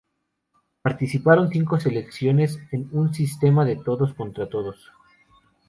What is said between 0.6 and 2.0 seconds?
Participaron cinco